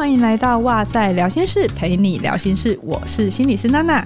[0.00, 2.80] 欢迎来到哇塞聊心室，陪你聊心事。
[2.82, 4.02] 我是心理师娜娜。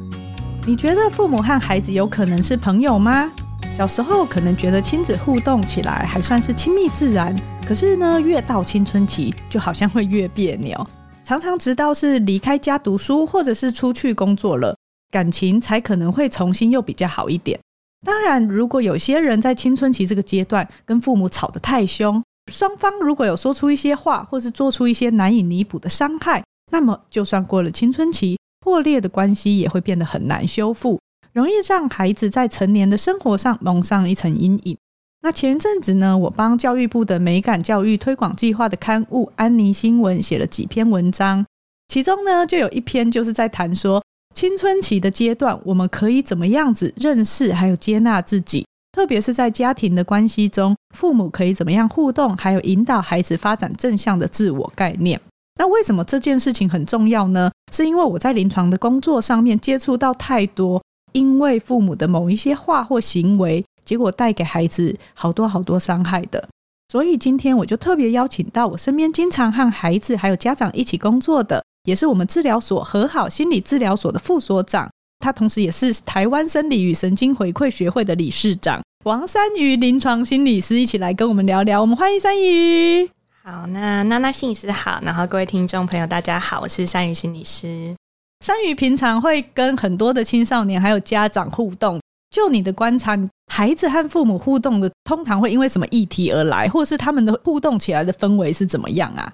[0.67, 3.31] 你觉得父母和孩子有可能是朋友吗？
[3.73, 7.33] 小时候可能觉得亲子互动起来还算是亲密自然，
[7.65, 10.85] 可是呢，越到青春期就好像会越别扭，
[11.23, 14.77] 常常直到是离开家读书，或者是出去工作了，
[15.13, 17.57] 感情才可能会重新又比较好一点。
[18.05, 22.21] 当然，如果有些人在青春期这个阶段跟父母吵得太凶，
[22.53, 31.01] 双方如果有说出一些话，或是做出一些难以弥补的伤害，那么就算过了青春期，破裂的关系也会变得很难修复，
[31.33, 34.77] 容易让孩子在成年的生活上蒙上一层阴影。
[35.23, 41.45] 那前阵子呢，我帮教育部的美感教育推广计划的刊物《安妮新闻》写了几篇文章，
[41.89, 44.05] 其中呢就有一篇就是在谈说，
[44.35, 48.67] 青春期的阶段，我们可以怎么样子认识还有接纳自己？
[48.95, 55.21] 特别是在家庭的关系中，父母可以怎么样互动，还有引导孩子发展正向的自我概念。
[55.59, 57.51] 那为什么这件事情很重要呢？
[57.73, 66.49] 是因为我在临床的工作上面接触到太多，因为父母的某一些话或行为，结果带给孩子好多好多伤害的。
[66.87, 71.65] 所以今天我就特别邀请到我身边经常和孩子还有家长一起工作的。
[71.85, 74.91] 也是我们治疗所和好心理治疗所的副所长，
[75.25, 81.81] 他同时也是台湾生理与神经回馈学会的理事长王珊瑜临床心理师，一起来跟我们聊聊。
[81.81, 83.09] 我们欢迎珊瑜。
[83.43, 87.97] 好，那娜娜心理师好，然后各位听众朋友大家好，我是珊瑜心理师。
[88.45, 91.99] 珊瑜平常会跟很多的青少年还有家长互动，
[92.31, 93.19] 就你的观察，
[93.51, 99.33] 孩子和父母互动的通常会因为什么议题而来，或是他们的互动起来的氛围是怎么样啊？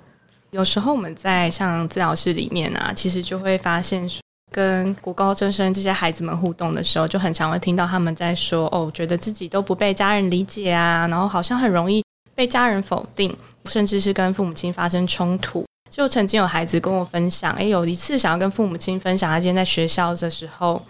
[0.53, 4.09] 有时候我们在像治疗室里面啊，其实就会发现，
[4.51, 13.35] 跟国高中生这些孩子们互动的时候，就很常会听到他们在说：“哦，觉得自己都不被家人理解啊，然后好像很容易被家人否定，
[13.67, 20.81] 甚至是跟父母亲发生冲突。”就曾经有孩子跟我分享：“诶，有一次想要跟父母亲分享，他今天在学校的时候，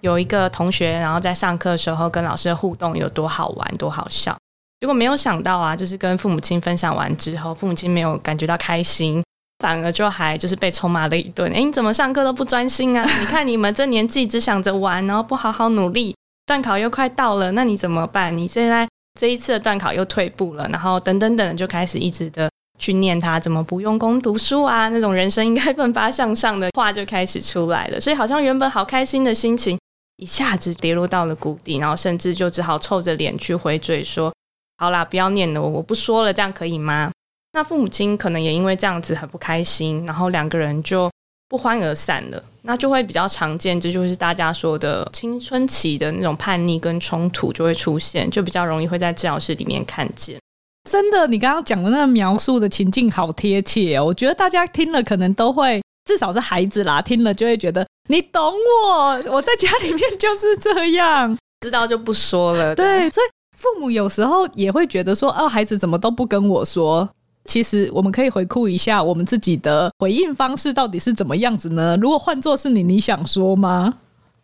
[0.00, 4.34] 有一个同学，然后在上课的时候跟老师的互动有多好玩，多好笑。”
[4.80, 9.22] 结果没有想到啊，就是跟父母亲分享完之后，父母亲没有感觉到开心，
[9.58, 11.50] 反而就还就是被臭骂了一顿。
[11.52, 13.04] 诶，你怎么上课都不专心啊？
[13.20, 18.36] 你看你们这年纪只想着玩，然后不好好努力，段考又快到了，那你怎么办？
[18.36, 18.86] 你现在
[19.18, 27.98] 这一次的段考又退步了，然后等等等，就开始一直的去念他怎么不用功读书啊，那种人生应该奋发向上的话就开始出来了。
[27.98, 29.78] 所以好像原本好开心的心情
[30.18, 34.30] 一下子跌落到了谷底，然后甚至就只好臭着脸去回嘴说。
[34.76, 37.10] 好啦，不要念了，我我不说了，这样可以吗？
[37.56, 41.10] 那父母亲可能也因为这样子很不开心，然后两个人就
[41.48, 42.44] 不欢而散了。
[42.60, 50.38] 那就会比较常见，这就是大家说的青春期的那种叛逆跟冲突就会出现，就比较容易会在治疗室里面看见。
[50.86, 62.74] 真的，你刚刚讲的那个描述的情境好贴切哦，我觉得大家听了可能都会，至少是孩子啦，听了就会觉得你懂我，我在家里面就是这样，知道就不说了。
[62.74, 63.26] 对，所以。
[63.56, 67.08] 父母有时候也会觉得说：“哦，孩子怎么都不跟我说？”
[67.46, 71.96] 其实我们可以回顾一下我们自己的回应方式到底是怎么样子呢？
[72.00, 73.94] 如果换作是你，你想说吗？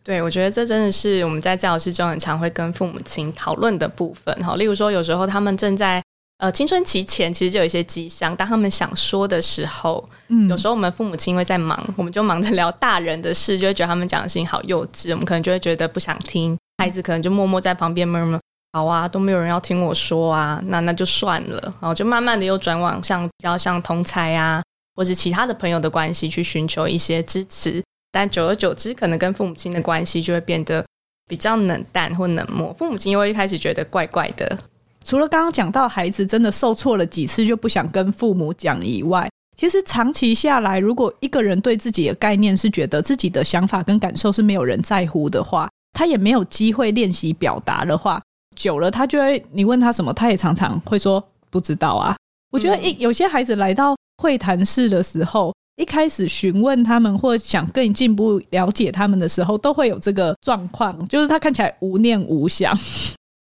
[0.05, 4.35] 对，我觉得这真的是我们在教室中很常会跟父母亲讨论的部分。
[4.45, 6.03] 哈，例如说，有时候他们正在
[6.39, 8.35] 呃青春期前，其实就有一些迹象。
[8.35, 16.59] 当他们想说的时候，嗯，有时候我们父母亲因为在忙，我们就忙着聊大人的事，就会觉得他们讲的事情好幼稚，我们可能就会觉得不想听。
[16.79, 18.41] 孩子可能就默默在旁边闷闷。
[18.75, 24.63] 好啊，都没有人要听我说啊，那那就算了，然后就慢慢的又转往像比较像同侪啊，
[24.97, 30.83] 或是其他的朋友的关系去寻求一些支持，但久而久之，可能跟父母亲的关系就会变得
[31.29, 34.59] 比较冷淡或冷漠，父母亲又会一开始觉得怪怪的。
[35.05, 48.23] 除了刚刚讲到孩子真的受挫了几次就不想跟父母讲以外，其实长期下来，如果一个人对自己的概念是觉得自己的想法跟感受是没有人在乎的话，他也没有机会练习表达的话。
[48.55, 52.17] 久了，他就会你问他什么，他也常常会说不知道啊。
[52.51, 62.77] 我觉得一有些孩子来到会谈室的时候，一开始询问他们或想更进一步了解他们的时候，都会有这个状况，就是他看起来无念无想。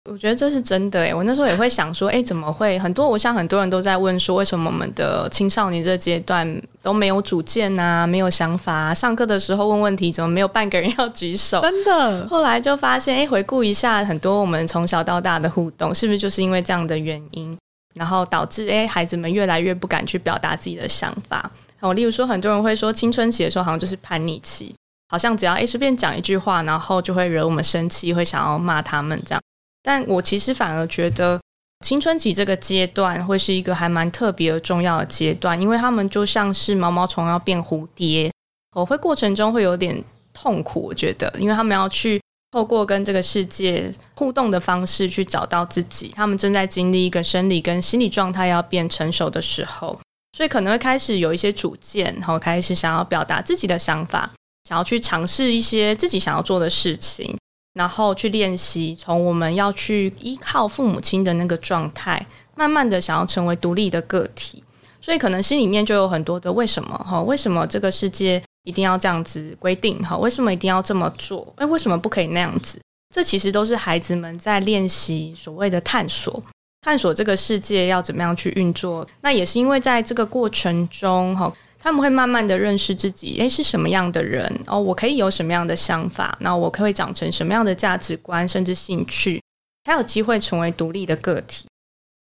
[0.09, 3.07] 我觉得这是真的诶，我那时候也会想说，诶，怎么会很多？
[3.07, 8.95] 我想很多人都在问说，为什么我们的青少年这阶段都没有主见啊，没有想法啊？
[8.95, 11.61] 上课的时候问问题，怎么没有半个人要举手？
[11.61, 12.27] 真的。
[12.29, 17.55] 后来就发现，诶，回顾一下很多我们从小到大的互动，是不是就是因为这样的原因，
[17.95, 21.51] 然后导致诶孩子们越来越不敢去表达自己的想法？
[21.81, 24.75] 我例如说，很多人会说，青春期的时候好像就是叛逆期，
[25.11, 29.43] 好像只要诶随便讲一句话，然后就会惹我们生气，会想要骂他们这样。
[29.83, 31.41] 但我其实反而觉得，
[31.85, 38.31] 青春期这个阶段会是一个还蛮特别重要的阶段，因为他们就像是毛毛虫要变蝴蝶，
[38.77, 40.05] 我会过程中会有点
[40.35, 49.99] 痛苦，我觉得，因为他们要去透过跟这个世界互动的方式去找到自己，他们正在经历一个生理跟心理状态要变成熟的时候，
[50.37, 54.31] 所以可能会开始有一些主见，然后开始想要表达自己的想法，
[54.69, 57.35] 想要去尝试一些自己想要做的事情。
[57.75, 62.27] 然后去练习，从我们要去依靠父母亲的那个状态，
[62.57, 64.63] 慢慢的想要成为独立的个体，
[65.01, 67.23] 所以可能心里面就有很多的为什么哈？
[67.23, 70.17] 为什么这个世界一定要这样子规定哈？
[70.19, 71.47] 为什么一定要这么做？
[71.57, 72.81] 诶，为什么不可以那样子？
[73.15, 76.43] 这其实都是孩子们在练习所谓的探索，
[76.83, 79.07] 探索这个世界要怎么样去运作。
[79.21, 81.53] 那也是因为在这个过程中哈。
[81.83, 84.79] 他们会慢慢的认识自己，诶，是什么样的人哦？
[84.79, 86.37] 我可以有什么样的想法？
[86.41, 89.43] 那我可以长成什么样的价值观，甚至兴趣，
[89.85, 91.67] 才有机会成为独立的个体。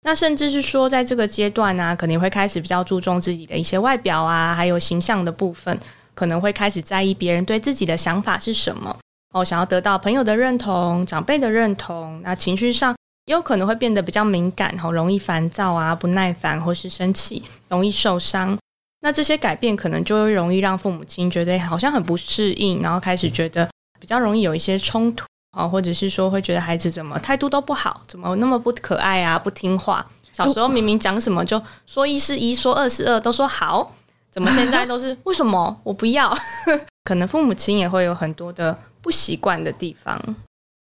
[0.03, 5.77] 那甚至是说，在这个阶段呢、可能会开始比较注重自己的一些外表啊，还有形象的部分，
[6.15, 8.97] 可能会开始在意别人对自己的想法是什么
[9.33, 12.21] 哦，想要得到朋友的认同、长辈的认同。
[12.23, 12.95] 那情绪上
[13.25, 18.57] 也有可能会变得比较敏感，好容易烦躁啊、不耐烦或是生气，容易受伤。
[19.01, 23.69] 那这些改变可能就会容易让父母亲觉得好像很不适应，然后开始觉得
[23.99, 30.05] 比较容易有一些冲突啊，或者是说会觉得孩子怎么态度都不好，怎么那么不可爱啊，不听话。
[30.31, 33.93] 小时候明明讲什么就说一是一，说二是二，都说好，
[34.31, 36.37] 怎么现在都是 为什么我不要？
[37.05, 40.21] 可能父母亲也会有很多的不习惯的地方。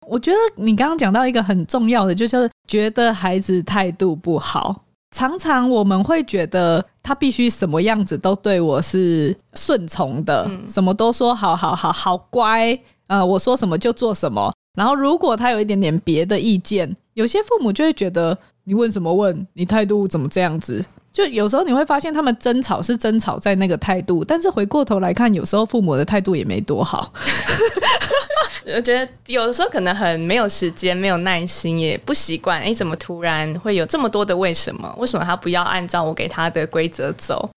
[0.06, 4.82] 我觉得你刚刚讲到一个很重要的，就是觉得孩子态度不好。
[5.16, 14.52] 常常我们会觉得他必须什么样子都对我是顺从的，嗯、什么都说好好好好乖，呃，我说什么就做什么。
[14.76, 20.84] 然后如果他有一点点别的意见，有些父母就会觉得你问什么问，你态度怎么这样子？
[21.10, 27.10] 就有时候你会发现他们争吵是争吵在那个态度，但是回过头来看，有时候父母的态度也没多好。
[28.74, 32.60] 我觉得有的时候可能很没有时间、没有耐心，也不习惯。
[32.60, 34.92] 哎，怎么突然会有这么多的为什么？
[34.98, 37.48] 为什么他不要按照我给他的规则走？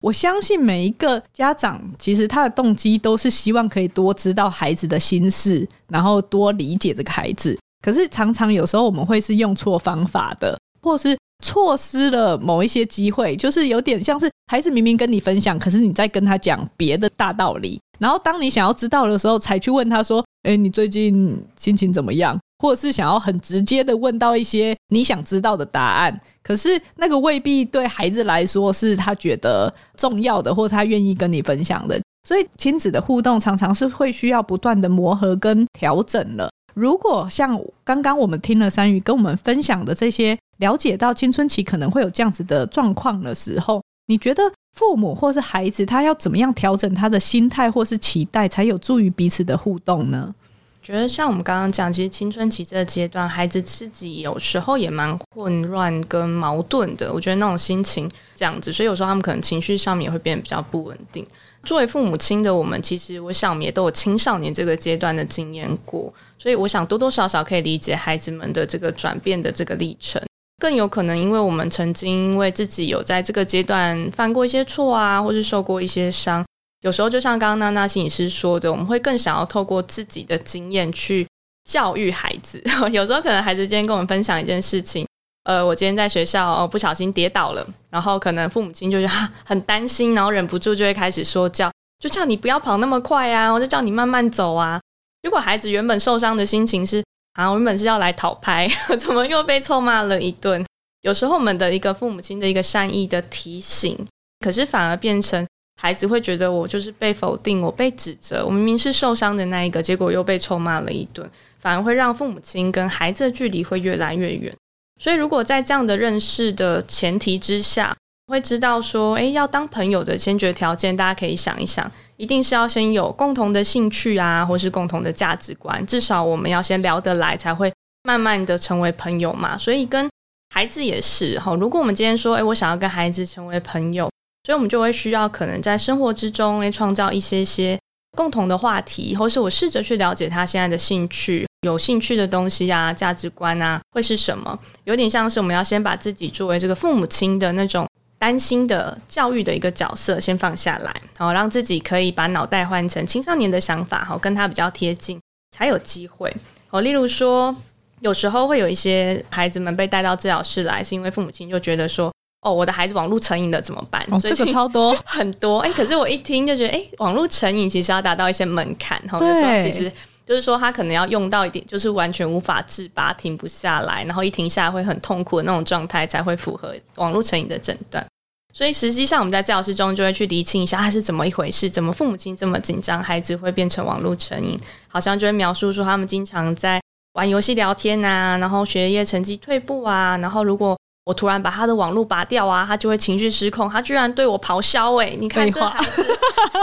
[0.00, 7.58] 我相信每一个家长其实他的动机都是希望可以多知道孩子的心事，然后多理解这个孩子。
[7.84, 17.80] 可是常常有时候我们会是用错方法的，或是错失了某一些机会，就是有点像是孩子明明跟你分享，可是你在跟他讲别的大道理。
[17.98, 20.24] 然后当你想要知道的时候，才去问他说。
[20.42, 22.38] 哎，你最近心情怎么样？
[22.58, 32.00] 或者是想要很直接的问到一些你想知道的答案，可是那个未必对孩子来说是他觉得重要的，或他愿意跟你分享的。
[32.28, 36.48] 所以亲子的互动常常是会需要不断的磨合跟调整了。
[36.74, 50.34] 如果像刚刚我们听了山瑜跟我们分享的这些，了解到青春期可能会有这样子的状况的时候，你觉得父母或是孩子他要怎么样调整他的心态或是期待，才有助于彼此的互动呢？
[50.82, 57.12] 觉得像我们刚刚讲，其实青春期这个阶段，孩子自己有时候也蛮混乱跟矛盾的。
[57.12, 61.24] 我觉得那种心情这样子，所以有时候他们可能情绪上面也会变得比较不稳定。
[61.62, 70.20] 作为父母亲的我们，其实我想我们也都有青少年这个阶段的经验过，所以我想多多少少可以理解孩子们的这个转变的这个历程。
[70.62, 76.44] 更有可能，因为我们曾经因为自己有在这个阶段犯过一些错啊，或是受过一些伤，
[76.82, 81.26] 有时候就像刚刚娜娜心理师说的，我们会更想要透过自己的经验去
[81.68, 82.62] 教育孩子。
[82.92, 85.04] 有时候可能孩子今天跟我们分享一件事情，
[85.42, 94.80] 呃，我今天在学校哦不小心跌倒了，然后可能父母亲就觉得很担心，然后忍不住就会开始说教，就叫你不要跑那么快啊，我就叫你慢慢走啊。
[95.24, 97.02] 如果孩子原本受伤的心情是。
[97.34, 100.64] 啊，我原本是要来讨拍， 怎么又被臭骂了一顿？
[101.02, 103.98] 有时候我们的一个父母亲的一个善意的提醒，
[104.40, 105.44] 可是反而变成
[105.80, 114.54] 孩子会觉得我就是被否定，我被指责，我明明是受伤的那一个，结果又被臭骂了一顿，反而会让父母亲跟孩子的距离会越来越远。
[115.00, 117.96] 所以，如果在这样的认识的前提之下，
[118.28, 121.90] 会知道说，诶，要当朋友的先决条件，大家可以想一想，
[122.22, 127.72] 一定是要先有共同的兴趣啊，或是共同的价值观，至少我们要先聊得来，才会
[128.04, 129.58] 慢慢的成为朋友嘛。
[129.58, 130.08] 所以跟
[130.54, 134.08] 孩子也是哈，如果我们今天说，诶，我想要跟孩子成为朋友，
[134.44, 137.76] 所以我们就会需要可能在生活之中，诶，创造一些些
[138.16, 144.56] 共同的话题，或是我试着去了解他现在的兴趣，有兴趣的东西啊，价值观啊，会是什么？
[144.84, 147.84] 有点像是我们要先把自己作为这个父母亲的那种。
[148.22, 156.32] 担心的教育的一个角色先放下来，然后让自己可以把脑袋换成青少年的想法，好跟他比较贴近，才有机会。
[156.70, 157.52] 哦，例如说，
[157.98, 162.12] 有时候会有一些孩子们被带到治疗室来，是因为父母亲就觉得说，
[162.42, 164.06] 哦，我的孩子网络成瘾了怎么办？
[164.12, 169.90] 哦，这个超多很多哎，可是我一听就觉得，哎，网络成瘾其实要达到一些门槛，哈，对，其实。
[170.24, 178.06] 就是说，他可能要用到一点，就是完全无法自拔、停不下来，然后一停下来会很痛苦的那种状态，才会符合网络成瘾的诊断。
[178.52, 186.80] 所以实际上，我们在治疗室中就会去厘清一下，他是怎么一回事，怎么父母亲这么紧张，孩子会变成网络成瘾，好像就会描述说他们经常在
[187.14, 190.76] 玩游戏、聊天啊，然后学业成绩退步啊，然后如果。
[191.04, 193.68] 我突然把他的网络拔掉啊，他就会情绪失控。
[193.68, 196.06] 他居然对我咆哮，哎，你看这孩子，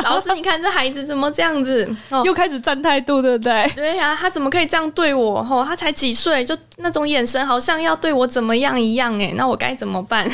[0.06, 1.86] 老师，你看这孩子怎么这样子？
[2.10, 3.70] 哦、又开始站态度，对不对？
[3.76, 5.44] 对呀、啊，他怎么可以这样对我？
[5.44, 9.14] 吼、哦，他才几岁，就那种眼神，好像要对我怎么样一样？
[9.22, 10.26] 哎，那我该怎么办？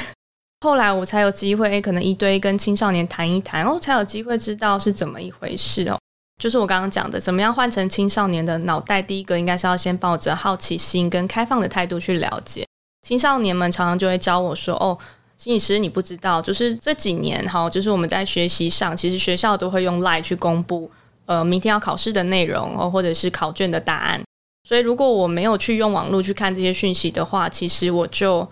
[0.62, 5.98] 后来我才有机会，可能一堆跟青少年谈一谈，然后才有机会知道是怎么一回事哦。
[6.42, 9.02] 就是我刚刚讲的，怎么样换成青少年的脑袋？
[9.02, 12.66] 第一个应该是要先抱着好奇心跟开放的态度去了解。
[13.08, 14.98] 青少年们常常就会教我说：“哦，
[15.38, 20.90] 心理师，你不知道，就是这几年哈，就是我们在学习上，其实学校都会用 LINE 去公布，
[21.26, 24.22] 呃，明天要考试的内容哦，或者是考卷的答案。
[24.68, 28.46] 所以如果我没有去用网络去看这些讯息的话，其实我就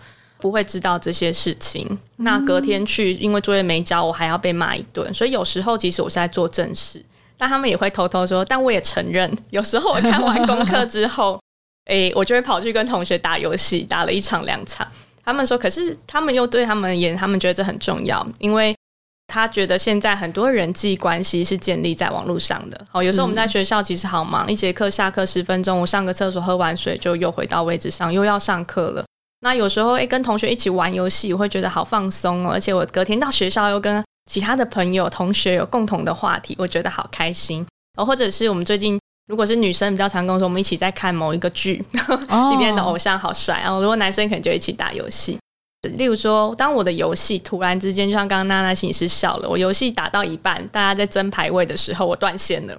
[0.44, 1.98] 不会知道这些事情。
[2.18, 5.14] 那隔天去，因为作业没交，我还要被骂一顿。
[5.14, 7.02] 所以有时候，其实我是在做正事，
[7.38, 8.44] 但他们也会偷偷说。
[8.44, 11.40] 但我也承认，有时候我看完功课之后。
[11.88, 14.86] ”诶、欸，我就会跑去跟同学打游戏，打了一场两场。
[15.22, 18.74] 他们说，可是他们又对他们而言，他们觉得这很重要，因为
[19.26, 22.86] 他觉得现在很多人际关系是建立在网络上的。
[22.92, 29.04] 哦，有时候我们在学校其实好忙，一节课下课十分钟，我上个厕所，喝完水就又回到位置上，又要上课了。
[29.44, 37.64] 那有时候诶、跟同学一起玩游戏，我会觉得好放松哦，而且我隔天到学校又跟其他的朋友、同学有共同的话题，我觉得好开心。
[37.98, 38.98] 哦，或者是我们最近。
[39.26, 41.82] 如果是女生比较常跟我说，我们一起在看某一个剧，
[42.50, 43.58] 里面的偶像好帅。
[43.62, 45.38] 然后如果男生可能就一起打游戏。
[45.96, 52.76] 例如说，当我的游戏突然之间，就像刚刚娜娜心理师笑了，我游戏打到一半，大家在争排位的时候，我断线了。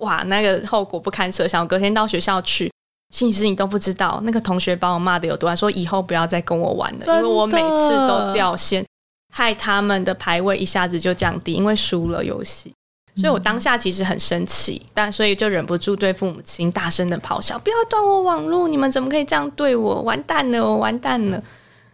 [0.00, 1.62] 哇，那个后果不堪设想。
[1.62, 2.70] 我隔天到学校去，
[3.10, 8.84] 心理师你都不知道，那个同学把我骂的有多，说以后不要再跟我玩了，因为我每次都掉线，
[9.32, 12.72] 害他们的排位一下子就降低，因为输了游戏。
[13.16, 18.68] 所以，我当下其实很生气，但所以就忍不住对父母亲大声的咆哮：“不要断我网络！
[18.68, 20.02] 你们怎么可以这样对我？
[20.02, 21.42] 完蛋了，我完蛋了！”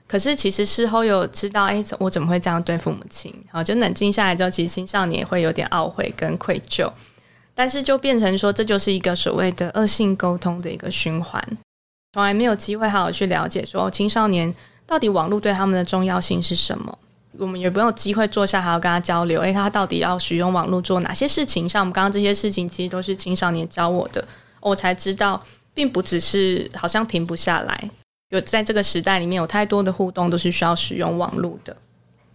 [0.07, 3.35] 可是，其实事后有知道，哎，我怎么会这样对父母亲？
[3.51, 6.93] 好，就冷静下来之后，其实青少年也会有点懊悔跟愧疚，
[7.55, 11.43] 但是就变成说，这就是一个所谓的恶性沟通的一个循环，
[12.13, 14.53] 从来没有机会好好去了解说青少年
[14.87, 16.99] 到底网络对他们的重要性是什么。
[17.37, 19.41] 我们也没有机会坐下，还要跟他交流。
[19.41, 21.69] 诶，他到底要使用网络做哪些事情？
[21.69, 24.25] 像我们刚刚这些事情，其实都是青少年教我的，
[24.61, 25.45] 我才知道，
[25.75, 27.91] 并不只是好像停不下来。
[28.29, 31.77] 有在这个时代里面，有太多的互动都是需要使用网络的。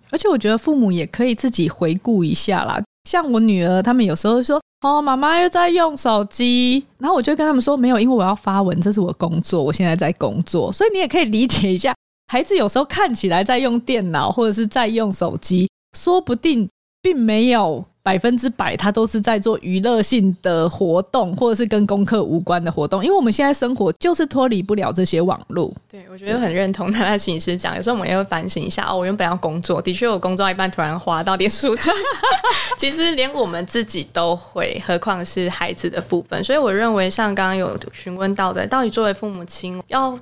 [0.10, 2.82] 而且我觉得父母也可以自己回顾一下啦。
[3.10, 11.92] 像我女儿，他们有时候说：“哦，妈妈又在用手机。”然后我就跟他们说：“没有，因为我要发文，这是我工作，我现在在工作。”所以你也可以理解一下。
[12.32, 16.70] 孩子有时候看起来在用电脑或者是在用手机，说不定
[17.02, 23.04] 并没有百分之百，他都是在做娱乐性的活动，或者是跟功课无关的活动。
[23.04, 25.72] 因为我们现在生活就是脱离不了这些网络。
[25.90, 28.98] 对，我觉得很认同他的寝室讲，有时候我们也会反省一下哦。
[28.98, 31.90] 我原本要工作，的确我工作一半突然滑到点数据，
[32.78, 36.44] 其实连我们自己都会，何况是孩子的部分。
[36.44, 40.18] 所以我认为，像刚刚有询问到的，到底作为父母亲要。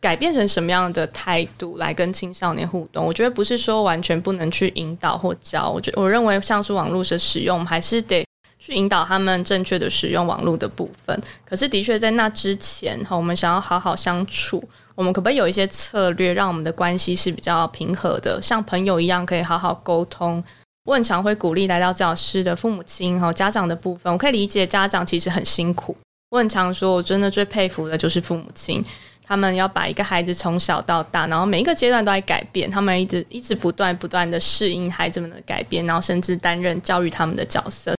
[0.00, 3.04] 改变成什么样的态度来跟青少年互动？
[3.04, 5.68] 我觉得不是说完全不能去引导或教。
[5.68, 8.24] 我觉我认为像是网络的使用，还是得
[8.58, 11.20] 去引导他们正确的使用网络的部分。
[11.44, 14.62] 可是的确在那之前哈，我们想要好好相处，
[14.94, 20.42] 我们可不可以有一些策略，让我们的关系是比较平和的，像朋友一样可以好好沟通？
[20.84, 25.96] 我很常会鼓励来到教室的父母亲和家长的部分，我可以理解家长其实很辛苦。
[26.30, 28.84] 我很常说，我真的最佩服的就是父母亲。
[29.28, 37.94] 他们要把一个孩子从小到大，然后每一个阶段都在改变，他们一直一直不断不断的适应孩子们的改变，然后甚至担任教育他们的角色。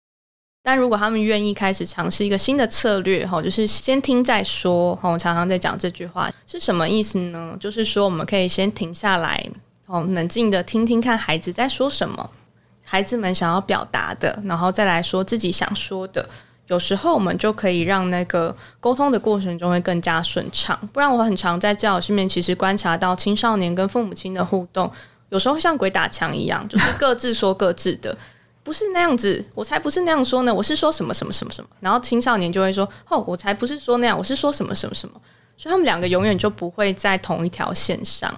[0.62, 4.96] 但如果他们愿意开始尝试一个新的策略，哈，就是先听再说。
[4.96, 7.54] 哈，我常常在讲这句话是什么意思呢？
[7.60, 9.44] 就是说我们可以先停下来，
[9.84, 12.30] 哦，冷静的听听看孩子在说什么，
[12.82, 16.26] 孩子们想要表达的，然后再来说自己想说的。
[16.68, 24.90] 有时候我们就可以让那个沟通的过程中会更加顺畅，不然我很常在教室面其实观察到青少年跟父母亲的互动，
[25.30, 28.16] 有时候像鬼打墙一样，就是各自说各自的，
[28.62, 35.14] 不是那样子，我才不是那样说呢，我是说什么什么什么什么，然后青少年就会说，哦，我才不是说那样，我是说什么什么什么，
[35.56, 38.32] 所以他们两个永远就不会在同一条线上。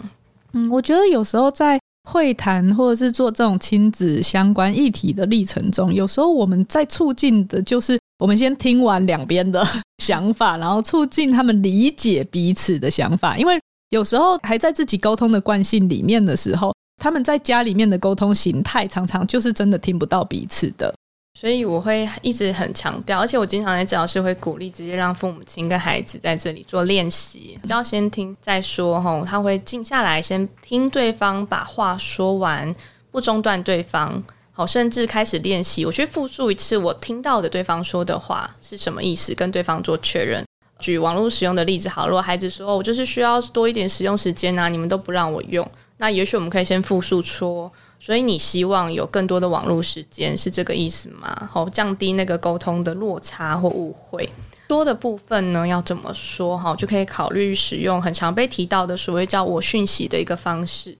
[0.53, 1.80] 嗯，我觉得有时候在
[2.11, 9.64] 会谈或者是做这种亲子相关议题的历程中，有时候我们在促进的就是我们先听完两边的
[9.99, 13.38] 想法，然后促进他们理解彼此的想法。
[13.38, 20.93] 因为有时候还在自己沟通的惯性里面的时候，他们在家里面的沟通形态常常就是真的听不到彼此的。
[21.41, 32.75] 所以我会一直很强调，而且我经常在治疗室会鼓励直接让父母亲跟孩子在这里做练习，要先听再说吼，他会静下来先听对方把话说完，
[33.11, 40.45] 不中断对方，好，甚至开始练习，我去复述一次我听到的对方说的话是什么意思，跟对方做确认。
[40.79, 45.67] 举网络使用的例子好，如果孩子说我就是需要多一点使用时间啊，你们都不让我用，
[45.97, 47.73] 那也许我们可以先复述说。
[48.00, 51.49] 所以你希望有更多的网络时间，是这个意思吗？
[51.52, 54.28] 好，降低那个沟通的落差或误会。
[54.66, 56.57] 多的部分呢，要怎么说？
[56.57, 60.97] 哈，就可以考虑使用很常被提到的所谓叫我讯息的一个方式。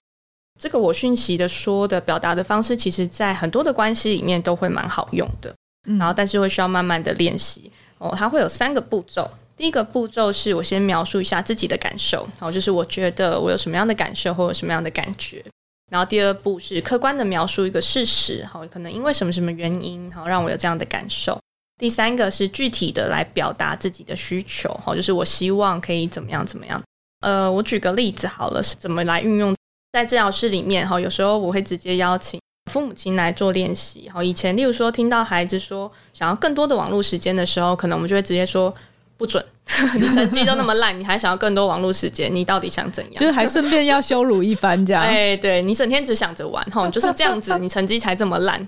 [0.59, 5.51] 这个我讯息的说的表达的方式，其实在很多的关系里面都会蛮好用的。
[5.97, 7.71] 然后，但是会需要慢慢的练习。
[7.97, 9.27] 哦，它会有三个步骤。
[9.57, 15.43] 第一个步骤是我先描述一下自己的感受，然后，就是我觉得我有什么样的感受或有什么样的感觉。
[15.91, 21.37] 然后第二步是客观的描述一个事实，好，可能因为什么什么原因，好，让我有这样的感受。
[21.77, 26.81] 第三个是具体的来表达自己的需求，好，就是我希望可以怎么样怎么样。
[27.19, 29.53] 呃，我举个例子好了，是怎么来运用
[29.91, 32.39] 在治疗室里面，哈，有时候我会直接邀请
[32.71, 38.73] 父母亲来做练习，好，以前例如说听到孩子说想要更多的网络时间的时候，可能我们就会直接说。
[39.17, 39.45] 不准！
[39.97, 42.33] 你成绩都那么烂，你还想要更多网络时间？
[42.33, 43.13] 你到底想怎样？
[43.15, 45.01] 就是还顺便要羞辱一番，这样。
[45.05, 48.67] 哎，对，你整天只想着玩，吼，就是这样子，你成绩才这么烂，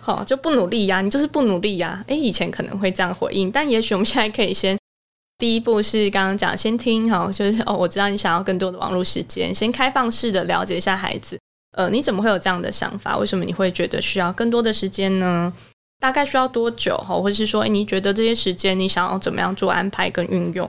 [0.00, 2.04] 好，就不努力呀，你就是不努力呀。
[2.06, 4.78] 哎，以前可能会这样回应，但也许我们现在可以先，
[5.38, 11.38] 第一步是刚刚讲，先听，哈，就是哦，我知道你想要更多的网络时间，先开放式的了解一下孩子，
[11.76, 13.16] 呃，你怎么会有这样的想法？
[13.18, 15.52] 为什么你会觉得需要更多的时间呢？
[16.02, 16.96] 大概需要多久？
[16.98, 20.68] 哈，或者是说，诶，你觉得这些时间你想要怎么样做安排跟运用？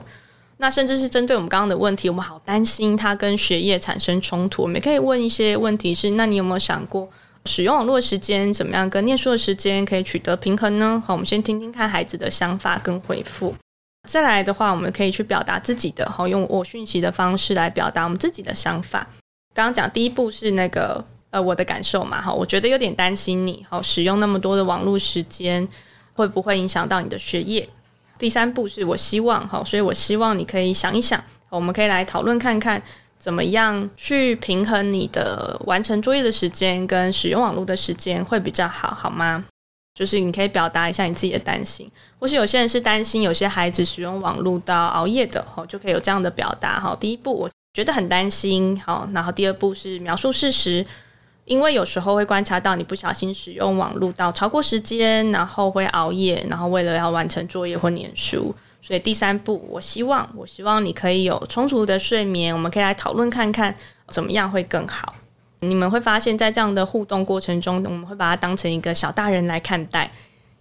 [0.58, 4.62] 那甚至是针对我们刚刚的问题，我们好担心他跟学业产生冲突。
[4.62, 7.08] 我们也可以问一些问题是：那你有没有想过，
[7.46, 11.02] 使用网络时间怎么样跟念书的时间可以取得平衡呢？
[11.04, 13.52] 好，我们先听听看孩子的想法跟回复。
[14.08, 19.04] 再来的话，我们可以去表达自己的，好，用我讯息的方式来表达我们自己的想法。
[19.52, 21.04] 刚刚讲第一步是那个。
[21.34, 25.66] 呃，我的感受嘛，哈，我觉得有点担心你，好，使用那么多的网络时间，
[26.12, 27.68] 会不会影响到你的学业？
[28.16, 31.20] 第三步是我希望，哈，所以我希望你可以想一想，
[31.50, 32.80] 我们可以来讨论看看，
[33.18, 39.44] 怎么样去平衡你的完成作业的时间跟使用网络的时间会比较好，好吗？
[39.96, 46.96] 就是你可以表达一下你自己的担心，或是有些人是担心有些孩子使用网络到熬夜的，哈，就可以有这样的表达，哈。
[47.00, 50.86] 第一步我觉得很担心，好，然后第二步是描述事实。
[51.44, 63.74] 因为有时候会观察到你不小心使用网络到超过时间，然后会熬夜，然后为了要完成作业或念书，所以第三步，我希望，我希望你可以有充足的睡眠，我们可以来讨论看看
[64.08, 65.14] 怎么样会更好。
[65.60, 70.10] 你们会发现在这样的互动过程中，我们会把它当成一个小大人来看待，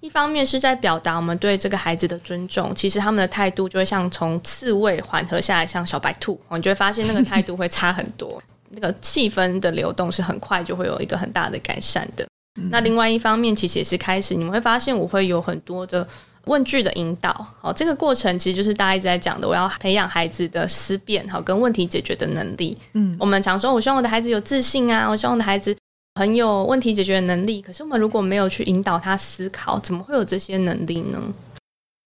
[0.02, 8.42] 一方面是在表达我们对这个孩子的尊重，其实他们的态度就会像从刺猬缓和下来，像小白兔，你就会发现那个态度会差很多。
[8.76, 12.26] 那个气氛的流动是很快就会有一个很大的改善的。
[12.60, 12.70] 嗯。
[12.70, 16.08] 那另外一方面，其实也是开始，你们会发现我会有很多的
[16.46, 17.32] 问句的引导。
[17.60, 22.78] 好，这个过程其实就是大家一直在讲的，我要培养孩子的思辨，好，跟问题解决的能力。
[22.94, 25.76] 嗯，我们常说，我希望我的孩子有自信啊，我希望我的孩子
[26.16, 27.62] 很有问题解决的能力。
[27.62, 31.20] 可是我们如果没有去引导他思考，怎么会有这些能力呢？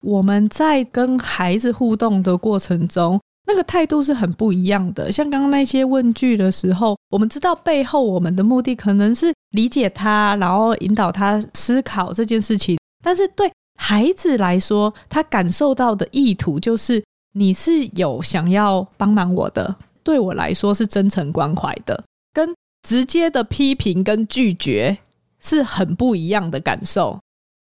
[0.01, 3.19] 我们在跟孩子互动的过程中。
[3.47, 5.09] 那个态度是很不一样的。
[5.09, 12.77] 像刚刚那些问句的时候，我们知道背后我们的目的可能是理解他，然后引导他思考这件事情。
[13.01, 17.01] 但是对孩子来说，他感受到的意图就是
[17.33, 22.53] 你是有想要帮忙我的，对我来说是真诚关怀的，跟
[22.85, 24.97] 直接的批评跟拒绝
[25.39, 27.17] 是很不一样的感受。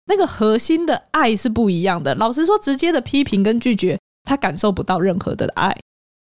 [0.09, 2.13] 那个核心的爱是不一样的。
[2.15, 3.96] 老实说，直接的批评跟拒绝。
[4.27, 5.73] 他感受不到任何的爱。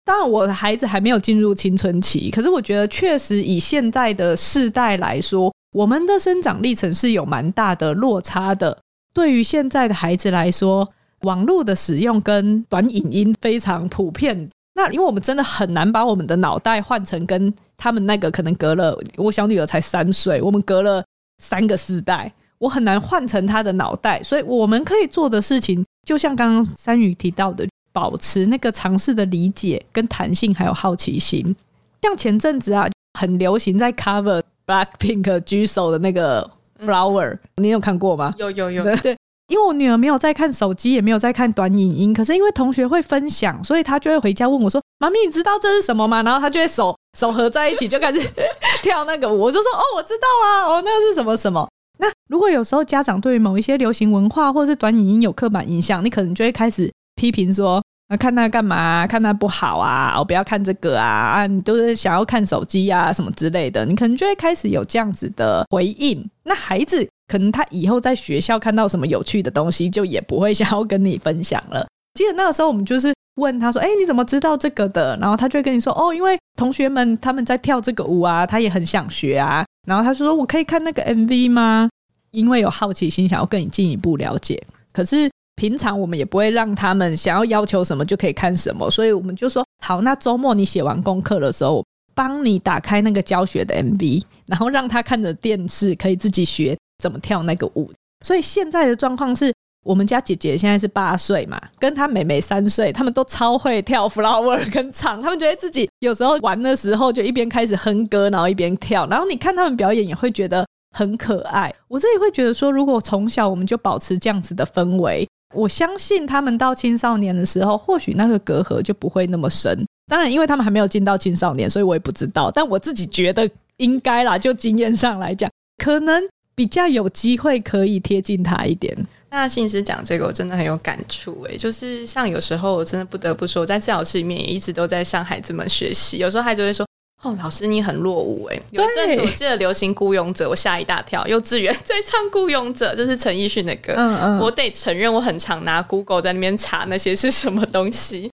[0.06, 8.78] 当然，我的孩子还没有进入青春期，可是我觉得确实以现在的世代来说，我们的生长历程是有蛮大的落差的。
[9.14, 10.88] 对于现在的孩子来说，
[11.24, 14.50] 网络的使用跟短影音非常普遍。
[14.76, 21.04] 那因为我们真的很难把我们的脑袋换成跟他们那个可能隔了，我小女儿才三岁，我们隔了
[21.44, 24.24] 三个世代，我很难换成她的脑袋。
[24.24, 27.68] 所以我们可以做的事情，就像刚刚山瑜提到的。
[27.98, 31.56] 保持那个尝试的理解、跟弹性，还有好奇心。
[32.04, 32.88] 像前阵子啊，
[33.20, 36.48] 很流行在 cover Blackpink Jisoo 的那个
[36.80, 38.32] Flower，、嗯、你有看过吗？
[38.38, 38.84] 有有有。
[38.98, 48.20] 对，因为我女儿没有在看手机，也没有在看短影音，可是因为同学会分享，所以她就会回家问我说：“妈咪，你知道这是什么吗？”然后她就会手手合在一起，就开始
[48.84, 49.40] 跳那个舞。
[49.40, 59.06] 我就说：“哦，我知道啊，哦，那个是什么什么。”那如果有时候家长对于某一些流行文化或者是短影音有刻板印象，你可能就会开始批评说：“啊，看他干嘛？
[59.06, 60.16] 看他不好啊！
[60.18, 61.06] 我不要看这个啊！
[61.06, 66.24] 啊，你都是想要看手机啊什么之类的。”你可能就会开始有这样子的回应。
[66.44, 71.86] 那孩子可能他以后在学校看到什么有趣的东西，就也不会想要跟你分享了。
[72.16, 81.90] 记得那个时候，我们就是问他说：“哎，你怎么知道这个的？”然后他就会跟你说：“哦，因为同学们他们在跳这个舞啊，他也很想学啊。”然后他说：“我可以看那个 MV 吗？”
[82.32, 84.62] 因为有好奇心，想要跟你进一步了解。
[84.92, 97.92] 可是平常我们也不会让他们想要要求什么就可以看什么，所以我们就说：“好，那周末你写完功课的时候，帮你打开那个教学的 MV，然后让他看着电视，可以自己学怎么跳那个舞。”
[98.24, 99.52] 所以现在的状况是
[99.84, 110.66] 我们家姐姐现在是八岁嘛，跟她妹妹三岁，他们都超会跳 flower 跟唱，他们觉得自己有时候玩的时候就一边开始哼歌，然后一边跳，然后你看他们表演也会觉得
[110.96, 111.74] 很可爱。
[111.88, 119.86] 我自己会觉得说，如果从小我们就保持这样子的氛围，我相信他们到青少年的时候，或许那个隔阂就不会那么深。
[120.08, 122.50] 当然，因为他们还没有进到青少年，所以我也不知道。
[122.52, 125.50] 但我自己觉得应该啦，就经验上来讲，
[125.84, 126.24] 可能
[126.56, 128.96] 比较有机会可以贴近他一点。
[129.30, 136.18] 那心理师讲这个，我真的很有感触诶、就是像有时候我真的不得不说，在治疗室里面也一直都在向孩子们学习。
[136.18, 136.87] 有时候孩子会说
[137.24, 141.26] ：“哦，老师你很落伍诶、欸。”有一阵子我记得流行《孤勇者》，我吓一大跳。
[141.28, 143.94] 幼稚园 在唱《孤勇者》，就是陈奕迅的歌。
[143.98, 144.40] 嗯嗯。
[144.40, 148.32] 我得承认，我很常拿 Google 在那边查那些是什么东西。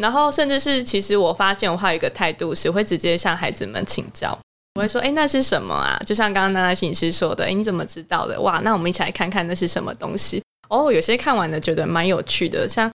[0.00, 4.36] 然后甚至是，其实我发现我还有一个态度是，我会直接向孩子们请教。
[4.74, 10.42] 我会说：“哎，那是什么啊？”就像刚刚娜娜心理师说的：“哎，你怎么知道的？”哇，那我们一起来看看那是什么东西。
[10.68, 12.90] 哦，有些看完的觉得蛮有趣的，像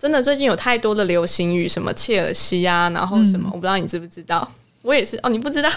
[0.00, 4.48] 真的最近有太多的流行语，什么切尔西啊，然后什么，嗯、我不知道你知不知道？
[4.84, 5.70] 我也是哦，你不知道？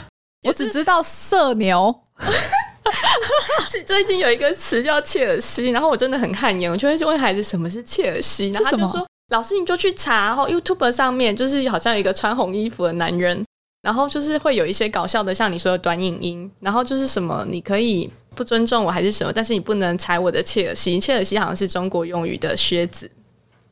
[0.44, 2.04] 我只知道社牛。
[3.68, 13.44] 是最近有一个词叫切尔西，然后我真的很汗颜，我就会问孩子什么是切尔西，然后他就说：“老师，你就去查。”然后 YouTube 上面就是好像有一个穿红衣服的男人。
[13.84, 21.00] 然后就是会有一些搞笑的，像你说的短影音，然后就是什么你可以不尊重我还是什么，但是你不能踩我的切尔西。
[21.00, 23.10] 切尔西好像是中国用语的靴子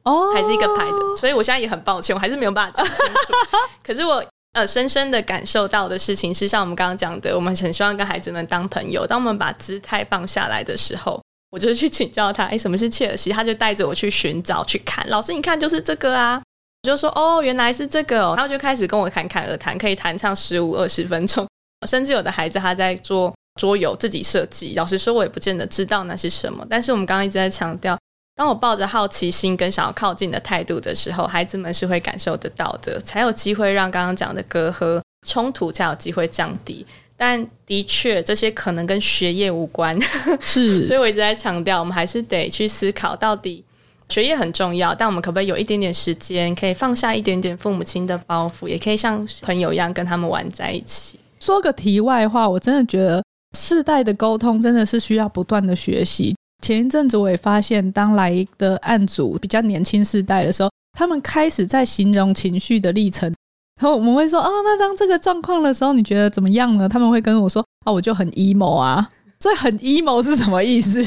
[0.04, 1.15] 哦，还是一个牌子。
[1.17, 3.34] 所以我现在也很抱歉，我还是没有办法讲清楚。
[3.84, 4.24] 可是我
[4.56, 9.06] 呃深深的感受到的事情是，像我们刚刚讲的，我们很希望跟孩子们当朋友。
[9.06, 13.32] 当我们把姿态放下来的时候，我就去请教他，哎，什么是切尔西？
[13.32, 15.06] 他就带着我去寻找去看。
[15.10, 16.41] 老师，你看，就是这个啊。
[16.84, 21.46] 我就说哦，原来是这个哦，然后就开始跟我侃侃而谈，可以谈上十五二十分钟，
[21.86, 24.74] 甚至有的孩子他在做桌游自己设计。
[24.76, 26.65] 老实说，我也不见得知道那是什么。
[26.70, 27.98] 但是我们刚刚一直在强调，
[28.36, 36.86] 当我抱着好奇心跟想要靠近的态度的时候，孩子们是会感受得到的，才有机会让刚刚讲的隔阂冲突才有机会降低。
[37.17, 39.98] 但的确，这些可能跟学业无关，
[40.41, 43.63] 是， 所以我一直在强调，我们还是得去思考到底。
[44.10, 51.17] 学业很重要，但我们可不可以有一点点时间，可以放下一点点父母亲的包袱，也可以像朋友一样跟他们玩在一起？
[51.39, 53.24] 说个题外话，我真的觉得
[53.58, 56.36] 世代的沟通真的是需要不断的学习。
[56.62, 63.34] 前一阵子我也发现，当来的案主比较年轻世代的时候，他们开始在形容情绪的历程，
[63.82, 71.04] 然后我们会说：“哦，那当这个状况的时候，你觉得怎么样呢？”他们会跟我说：“啊、哦，我就很 emo 啊。”所以很 emo 是什么意思？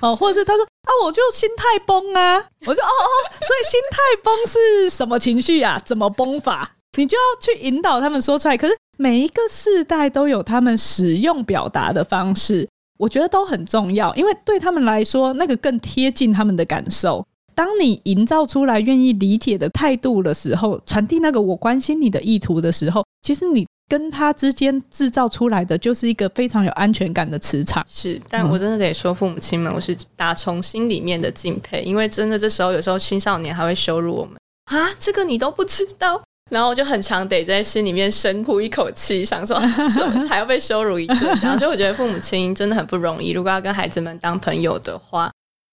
[0.00, 2.36] 哦，或者是他说啊，我就心态崩啊。
[2.64, 3.08] 我说哦哦，
[3.40, 5.82] 所以心态崩是什么情绪啊？
[5.84, 6.76] 怎么崩法？
[6.96, 8.56] 你就要去引导他们说出来。
[8.56, 12.66] 可是每一个世代都有他们使用表达的方式，
[12.98, 17.26] 我觉得都很重要，因为对他们来说，那个更贴近他们的感受。
[17.54, 23.66] 当你营造出来愿意理解的态度的时候，传递那个我关心你的意图的时候，其实你。
[23.86, 27.84] 跟他之间制造出来的就是一个非常有安全感的磁场。
[27.86, 34.36] 是，但我真的得说，父母亲们，我是打从心里面的敬佩，因为真的这时候有时候青少年还会羞辱我们
[34.72, 39.58] 啊，这个你都不知道，然后我就很常得在心里面深呼一口气，想说
[40.28, 45.30] 还要被羞辱一顿，然后就我觉得父母亲真的很不容易，如果要跟孩子们当朋友的话。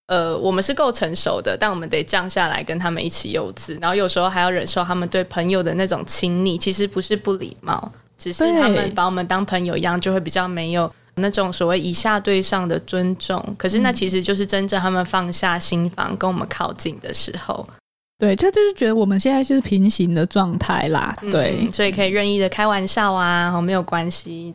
[0.08, 13.42] 呃，我们是够成熟的，但我们得降下来跟他们一起幼稚，然后有时候还要忍受他们对朋友的那种亲昵，其实不是不礼貌，只是他们把我们当朋友一样，就会比较没有那种所谓以下对上的尊重。
[13.58, 17.66] 可是那其实就是真正他们放下心防跟我们靠近的时候。
[18.22, 21.12] 对，这就是觉得我们现在就是平行的状态啦。
[21.32, 24.54] 对、嗯，所以可以任意的开玩笑啊，好没有关系。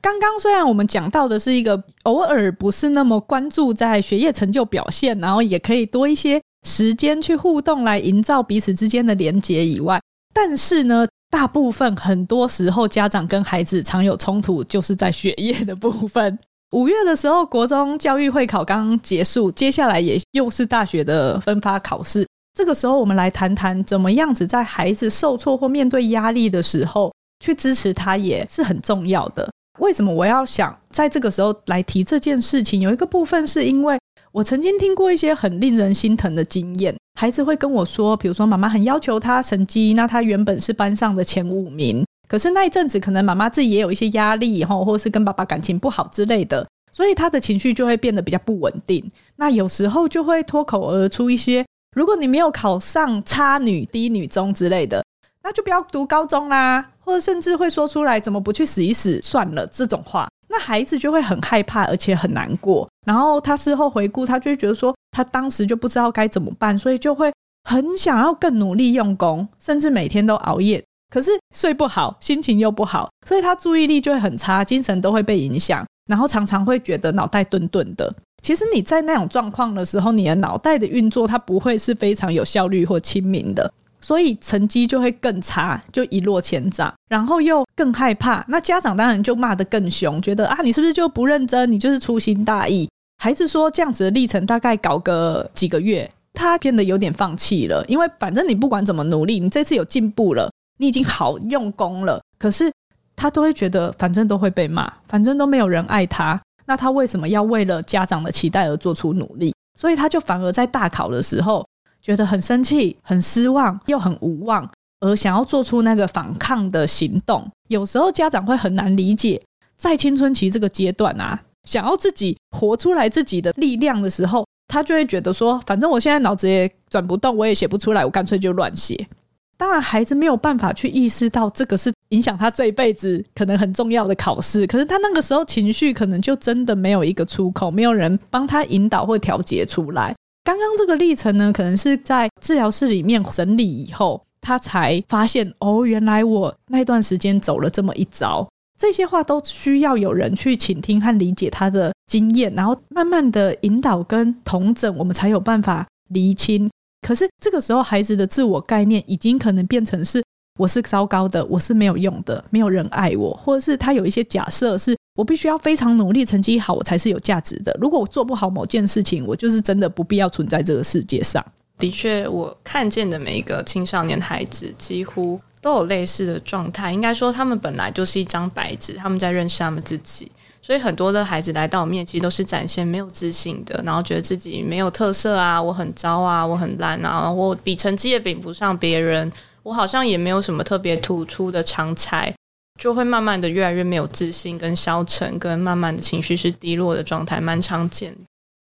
[0.00, 10.00] 刚刚虽然我们讲到的是一个偶尔不是那么关注在学业成就表现，然后也可以多一些时间去互动来营造彼此之间的连结以外，
[10.32, 16.38] 但是呢，大部分很多时候家长跟孩子常有冲突，就是在学业的部分。
[16.70, 22.24] 五月的时候，国中教育会考刚结束，接下来也又是大学的分发考试。
[22.58, 29.48] 这个时候，我们来谈谈怎么样子在孩子受挫或面对压力的时候，去支持他，也是很重要的。
[29.78, 32.80] 为什么我要想在这个时候来提这件事情？
[32.80, 33.96] 有一个部分是因为
[34.32, 49.08] 我曾经听过一些很令人心疼的经验，孩子会跟我说，比如说妈妈很要求他成绩，那他原本是班上的前五名，可是那一阵子可能妈妈自己也有一些压力，吼，或是跟爸爸感情不好之类的，所以他的情绪就会变得比较不稳定。
[49.36, 55.04] 那有时候就会脱口而出一些，如果你没有考上差女、低女中之类的。
[55.40, 62.86] 那就不要读高中啦，或者甚至会说出来怎么不去死一死算了这种话，那孩子就会很害怕，而且很难过。
[63.06, 67.32] 然后他事后回顾，他就会觉得说，他当时就不知道该怎么办，所以就会
[67.64, 70.84] 很想要更努力用功，甚至每天都熬夜。
[71.10, 78.12] 可是睡不好，心情又不好，所以他注意力就会很差，精神都会被影响，然后常常会觉得脑袋钝钝的。
[78.42, 83.72] 其实你在那种状况的时候，你的脑袋的运作它不会是非常有效率或亲民的。
[84.00, 88.44] 所以成绩就会更差，就一落千丈，然后又更害怕。
[88.46, 91.70] 那家长当然就骂得更凶，觉得啊，你是不是就不认真？
[91.70, 92.88] 你就是粗心大意。
[93.20, 102.72] 孩子说这样子的历程大概搞个几个月，他变得有点放弃了，因为反正你不管怎么努力，你这次有进步了，你已经好用功了，可是
[103.18, 109.52] 他都会觉得反正都会被骂，反正都没有人爱他，那他为什么要为了家长的期待而做出努力？
[109.78, 111.66] 所以他就反而在大考的时候。
[112.00, 114.66] 觉得很生气、很失望，又很无望，
[115.00, 117.46] 而想要做出那个反抗的行动。
[117.68, 119.42] 有时候家长会很难理解，
[119.76, 129.08] 在青春期这个阶段啊，想要自己活出来自己的力量的时候，他就会觉得说，反正我现在脑子也转不动，我也写不出来，我干脆就乱写。
[129.56, 140.14] 当然，孩子没有办法去意识到这个是影响他这一辈子可能很重要的考试，可是他那个时候情绪可能就真的没有一个出口，没有人帮他引导或调节出来。
[140.44, 148.48] 刚刚这个历程呢，可能是在治疗室里面整理以后，他才发现哦，原来我那段时间走了这么一遭。
[148.78, 156.70] 这些话都需要有人去倾听和理解他的经验，然后慢慢的引导跟同整，我们才有办法厘清。
[157.06, 160.22] 可是这个时候，孩子的自我概念已经可能变成是。
[160.58, 167.74] 我是糟糕的，我是没有用的，没有人爱我，或者是他有一些假设，是我必须要非常努力，成绩好，我才是有价值的。
[167.80, 171.44] 如果我做不好某件事情，我就是真的不必要存在这个世界上。
[171.78, 176.92] 的确，我看见的每一个青少年孩子，几乎都有类似的状态。
[176.92, 180.30] 应该说，他们本来就是一张白纸，他们在认识他们自己。
[180.60, 189.30] 所以，很多的孩子来到我面前，都是展现没有自信的，然后觉得自己没有特色啊，我很糟啊，我很烂啊，我比成绩也比不上别人。
[189.68, 192.34] 我好像也没有什么特别突出的长才，
[192.80, 198.20] 就会慢慢的越来越没有自信，跟消沉，跟慢慢的情绪是低落的状态，蛮常见的。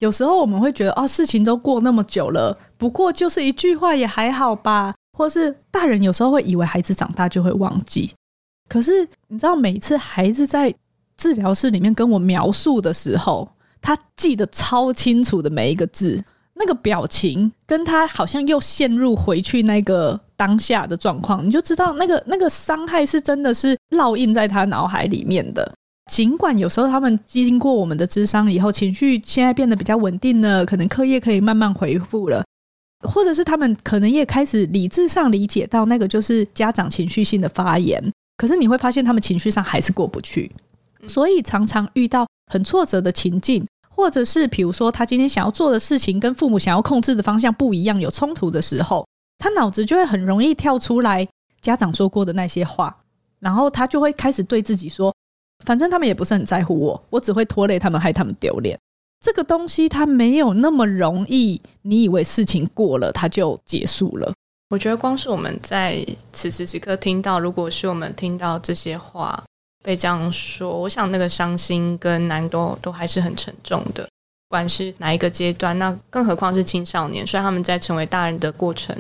[0.01, 8.13] 有时候我们会觉得，哦，事情都过那么久了，不过就是一句话也还好吧，或是大人有时候会以为孩子长大就会忘记，
[8.69, 10.75] 可是你知道，每一次孩子在
[11.17, 13.49] 治疗室里面跟我描述的时候，
[13.81, 16.23] 他记得超清楚的每一个字。
[16.55, 25.73] 那个表情跟他好像又陷入回去那个当下的状况，你就知道那个那个伤害是真的是烙印在他脑海里面的。
[26.11, 32.45] 尽管有时候他们经过我们的智商以后，情绪现在变得比较稳定了，可能课业可以慢慢恢复了，
[33.09, 38.03] 或者是他们可能也开始理智上理解到那个就是家长情绪性的发言，
[38.37, 40.51] 可是你会发现他们情绪上还是过不去，
[41.07, 43.65] 所以常常遇到很挫折的情境。
[43.95, 49.07] 或者是比如说，他今天想要做的事情跟父母想要控制的方向不一样，有冲突的时候，
[49.43, 51.27] 他脑子就会很容易跳出来
[51.61, 52.97] 家长说过的那些话，
[53.41, 55.13] 然后他就会开始对自己说
[55.67, 58.79] ：“反正他们也不是很在乎我，我只会拖累他们，害他们丢脸。”
[59.19, 64.33] 这个东西它没有那么容易，你以为事情过了，它就结束了。
[64.71, 69.43] 我觉得光是我们在此时此刻听到，如果是我们听到这些话。
[69.83, 77.27] 被这样说，我想那个伤心跟难都都还是很沉重的，不管是哪一个阶段，那更何况是青少年。
[77.27, 78.97] 虽然他们在成为大人的过程，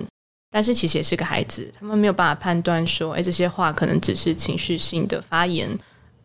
[0.52, 5.76] 但是其实也是个孩子，他们没有办法判断说，诶，这些话可能只是情绪性的发言。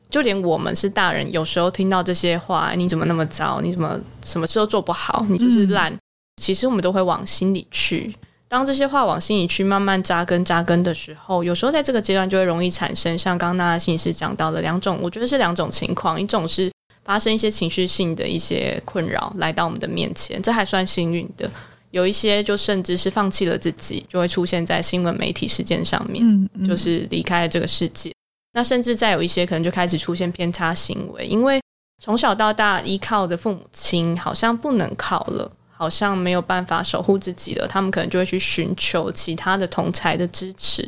[0.09, 3.61] 就连我们是大人，有时候听到这些话，你怎么那么糟？
[3.61, 5.25] 你怎么什么事都做不好？
[5.29, 5.93] 你就是烂。
[6.41, 8.13] 其实我们都会往心里去。
[8.47, 16.71] 当这些话往心里去慢慢扎根扎根的时候，有时候在这个阶段就会容易产生像刚刚那心理师讲到的两种，我觉得是两种情况，一种是
[17.03, 21.49] 发生一些情绪性的一些困扰来到我们的面前，这还算幸运的；
[21.97, 28.13] 有一些就甚至是放弃了自己，就会出现在新闻媒体事件上面，嗯嗯、就是离开了这个世界。
[28.53, 31.59] 那甚至再有一些可能就开始出现偏差行为，因为
[32.03, 35.51] 从小到大依靠的父母亲好像不能靠了。
[35.79, 40.83] 好像没有办法守护自己了，他们可能就会去寻求其他的同才的支持。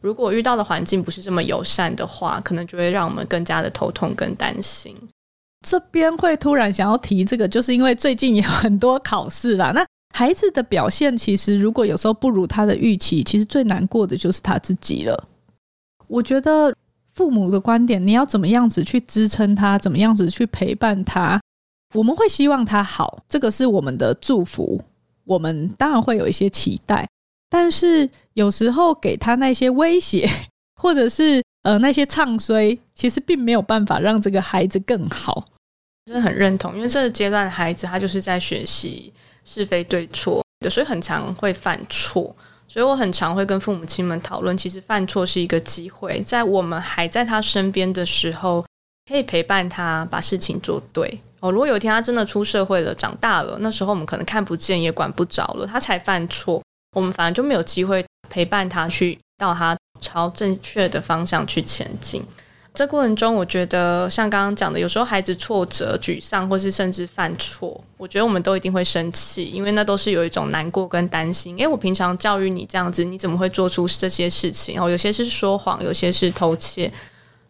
[0.00, 4.96] 如果遇到的环境不是这么友善的话，可能就会让我们更加的头痛跟担心。
[5.68, 9.70] 这边会突然想要提这个，就是因为最近有很多考试啦。
[9.72, 15.28] 那孩子的表现其实如果有时候不如他的预期，其实最难过的就是他自己了。
[16.06, 16.74] 我觉得
[17.14, 21.40] 父母的观点，你要怎么样子去支撑他，怎么样子去陪伴他。
[21.94, 24.82] 我们会希望他好，这个是我们的祝福。
[25.24, 27.08] 我们当然会有一些期待，
[27.48, 30.28] 但是有时候给他那些威胁，
[30.80, 35.46] 或者是呃那些唱衰，其实并没有办法让这个孩子更好。
[36.06, 39.12] 真的很认同，因为这个阶段的孩子他就是在学习
[39.44, 42.34] 是非对错的，所以很常会犯错。
[42.68, 48.64] 所以我很常会跟父母亲们讨论，其实犯错是一个机会，在我们还在他身边的时候，
[49.06, 51.20] 可以陪伴他把事情做对。
[51.40, 56.62] 哦，如果有一天他真的出社会了，长大了，那时候我们可能看不见也管不着了，他才犯错，
[56.96, 62.24] 我们反而就没有机会陪伴他去到他朝正确的方向去前进。
[62.74, 71.54] 这过程中，我觉得像刚刚讲的，有时候孩子挫折、沮丧，或是甚至犯错，我觉得我们都一定会生气，因为那都是有一种难过跟担心。
[71.58, 74.80] 诶，我平常教育你这样子，你怎么会做出这些事情？
[74.80, 76.90] 哦，有些是说谎，有些是偷窃。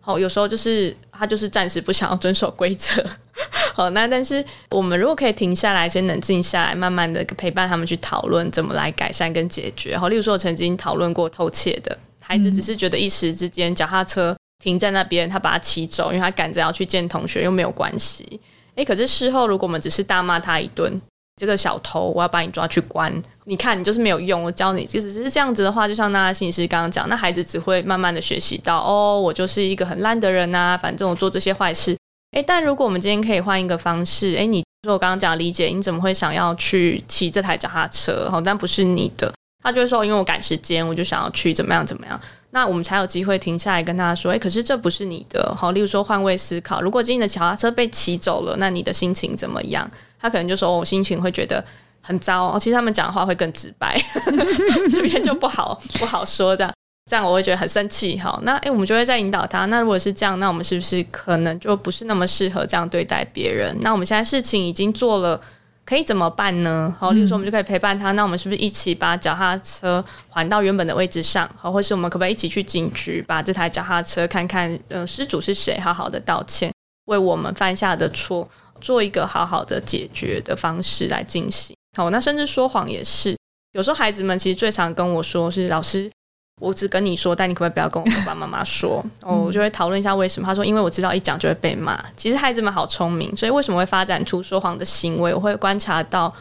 [0.00, 3.00] 好，有时候就是他就是暂时不想要遵守规则。
[3.74, 9.96] 好，那但是我们如果可以停下来，先冷静下来，慢慢的陪伴他们去讨论怎么来改善跟解决。
[9.96, 18.40] 好，例如说我曾经讨论过偷窃的孩子，只是觉得一时之间脚踏车停在那边，他把他骑走，因为他赶着要去见同学，又没有关系。
[18.76, 21.00] 诶，可是事后如果我们只是大骂他一顿。
[21.40, 23.10] 这个小偷，我要把你抓去关。
[23.44, 24.42] 你看，你就是没有用。
[24.42, 31.96] 我教你，即使是这样子的话，就像那心理师刚刚讲，那孩子只会慢慢的学习到，哦，我就是一个很烂的人呐、反正我做这些坏事。
[32.32, 38.28] 诶，但如果我们今天可以换一个方式，诶，你说我刚刚讲理解，你怎么会想要去骑这台脚踏车？
[38.30, 39.32] 好，但不是你的。
[39.64, 42.20] 他就会说，因为我赶时间，我就想要去怎么样怎么样。
[42.54, 45.54] 那我们才有机会停下来跟他说，诶，可是这不是你的。
[45.56, 49.90] 好，例如说换位思考，如果今天的脚踏车被骑走了，那你的心情怎么样？
[50.20, 51.64] 他可能就说：“我心情会觉得
[52.02, 53.98] 很糟。”其实他们讲的话会更直白，
[54.90, 56.54] 这边就不好不好说。
[56.54, 56.72] 这样
[57.10, 58.18] 这样我会觉得很生气。
[58.18, 59.64] 好，那诶，我们就会再引导他。
[59.66, 63.76] 那如果是这样，那我们是不是可能就不是那么适合这样对待别人？
[63.80, 65.40] 那我们现在事情已经做了，
[65.84, 66.94] 可以怎么办呢？
[66.98, 68.12] 好，例如说我们就可以陪伴他。
[68.12, 71.48] 那我们是不是一起把脚踏车还到原本的位置上？
[71.58, 75.78] 好，或是我们可不可以一起去警局，把这台脚踏车看看，嗯，失主是谁？
[75.80, 76.72] 好好的道歉，
[77.06, 78.48] 为我们犯下的错。
[78.80, 81.76] 做一个好好的解决的方式来进行。
[81.96, 83.36] 好，那甚至说谎也是。
[83.74, 86.10] 有时候孩子们其实最常跟我说是：“老师，
[86.62, 90.46] 我只跟你说，但你可不可以不要跟我爸爸妈妈说？” 哦，我就会讨论一下为什么。
[90.46, 95.34] 他说：“因为我知道一讲就会被骂。”其实孩子们好聪明，所以为什么会发展出说谎的行为？
[95.34, 96.32] 我会观察到，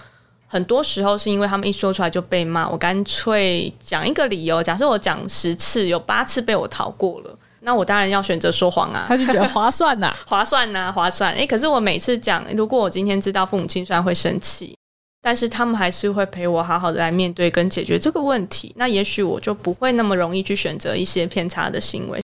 [0.47, 2.69] 很多时候是因为他们一说出来就被骂。
[2.69, 7.36] 我干脆讲一个理由，假设我讲十次，有八次被我逃过了。
[7.63, 11.31] 那我当然要选择说谎啊， 他就觉得划算呐、啊， 划算呐、啊，划算。
[11.34, 14.75] 诶、欸，可是我每次讲，如果我今天知道父母亲虽然会生气，
[15.21, 22.21] 但是他们还是会陪我好好的来面对跟解决这个问题，那也许我就不会那么容易去选择一些偏差的行为，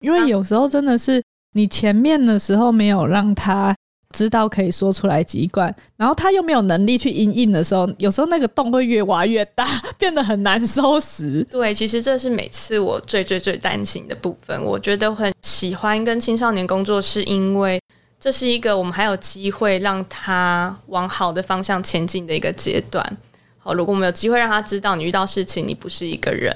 [0.00, 1.22] 因为有时候真的是
[1.54, 3.74] 你前面的时候没有让他。
[4.14, 9.66] 知道可以说出来籍贯，然后他又没有能力去因应的时候，有时候那个洞会越挖越大，
[9.98, 11.44] 变得很难收拾。
[11.50, 14.58] 对，其实这是每次我最最最担心的部分。
[14.64, 17.78] 我觉得很喜欢跟青少年工作，是因为
[18.20, 23.16] 这是一个我们还有机会让他往好的方向前进的一个阶段。
[23.58, 26.54] 好，如果我们有机会让他知道，你遇到事情你不是一个人，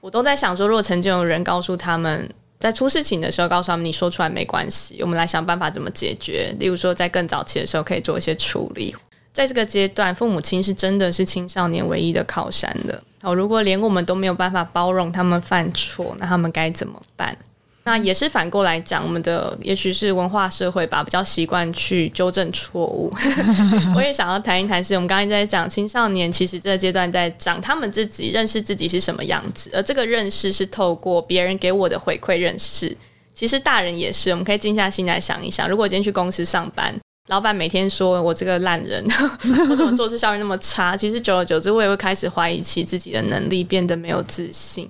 [0.00, 2.28] 我都在想说，如果曾经有人告诉他们。
[2.62, 6.54] 在出事情的时候，告诉他们你说出来没关系，我们来想办法怎么解决。
[6.60, 8.94] 例如说，在更早期的时候可以做一些处理。
[9.32, 13.02] 在这个阶段，父母亲是真的是青少年唯一的靠山的。
[13.20, 17.36] 好，如果连我们都没有办法包容他们犯错，那他们该怎么办？
[17.84, 23.12] 那也是反过来讲，我们的也许是文化社会吧，比较习惯去纠正错误。
[23.96, 32.96] 我也想要谈一谈，是我们刚才在讲青少年，其实这个阶段在长他们自己认识自己是什么样子，而这个认识是透过别人给我的回馈认识。
[33.34, 36.94] 其实大人也是，我们可以静下心来想一想，如果今天去公司上班，
[37.28, 39.04] 老板每天说我这个烂人，
[39.68, 40.96] 我怎么做事效率那么差？
[40.96, 44.88] 其实久而久之，我也会开始怀疑起自己的能力，变得没有自信。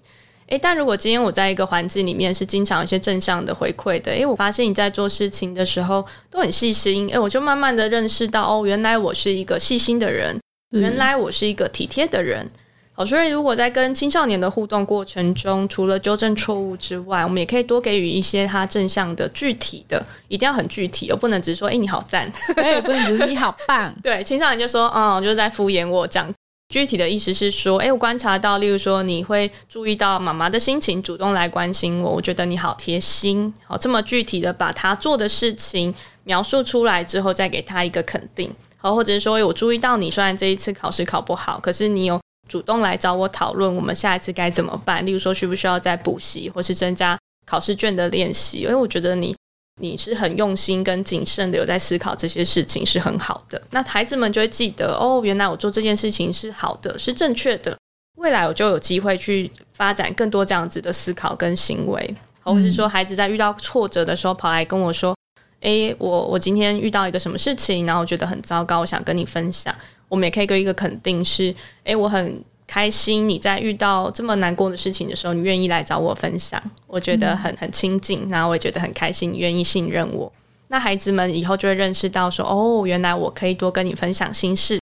[0.52, 10.38] 诶，但如果今天我在一个环境里面是经常有一些正向的回馈的，诶，我发现你在做事情的时候都很细心，诶，我就慢慢的认识到，哦，原来我是一个细心的人，
[10.72, 12.46] 原来我是一个体贴的人。
[12.94, 23.90] 好，所以如果在跟青少年的互动过程中，除了纠正错误之外，我们也可以多给予一些他正向的、具体的，一定要很具体，而不能只是说“哎、欸，你好赞”，哎，不能只是“你好棒”。
[24.04, 26.30] 对，青少年就说：“嗯，就是在敷衍我。”这样
[26.72, 35.94] 具体的意思是说：“哎、我观察到，例如说，你会注意到妈妈的心情，主动来关心我，我觉得你好贴心。”好，这么具体的把他做的事情
[36.24, 38.50] 描述出来之后，再给他一个肯定。
[38.78, 42.18] 好，或者是说：“欸、我注意到你，虽然这一次考试考不好，可是你有。”
[42.48, 45.06] 主动来找我讨论，我们下一次该怎么办？
[45.06, 47.16] 例如说，需不需要再补习，或是增加
[47.46, 48.58] 考试卷的练习？
[48.58, 49.34] 因为我觉得你
[49.80, 53.60] 你是很用心跟谨慎的，有在思考这些事情是很好的。
[53.70, 57.76] 那孩子们就会记得哦，原来我做这件事情是好的，是正确的。
[58.16, 65.16] 未来我就有机会去发展更多这样子的思考跟行为，或者是说，孩子在遇到挫折的时候跑来跟我说
[65.60, 69.74] ：“诶，我我今天遇到一个什么事情，然后我觉得很糟糕，我想跟你分享。”
[70.08, 71.52] 我们也可以给一个肯定，是，
[71.84, 80.32] 诶，我很开心你在遇到这么难过的事情的时候，你愿意来找我分享，我觉得很很亲近，然后我也觉得很开心，你愿意信任我。
[80.68, 84.80] 那孩子们以后就会认识到说，哦，原来我可以多跟你分享心事。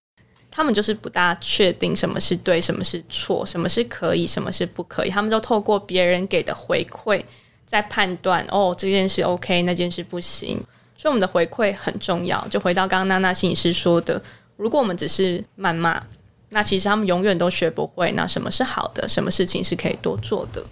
[0.51, 5.09] 他们就是不大确定什么是对，什么是错，什么是可以，什么是不可以。
[5.09, 7.19] 他们都透过别人给的回馈
[7.65, 10.59] 在判断，哦，这件事 OK，那件事不行。
[10.95, 12.47] 所以我们的回馈很重要。
[12.49, 14.21] 就回到刚刚娜娜心理师说的。
[14.57, 16.03] 如果我们只是谩骂，
[16.49, 18.11] 那其实他们永远都学不会。
[18.13, 19.07] 那什么是好的？
[19.07, 20.63] 什么事情是可以多做的？